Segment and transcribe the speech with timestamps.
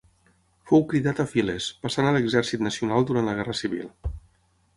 [0.69, 3.87] Fou cridat a files, passant a l'exèrcit nacional durant la Guerra Civil.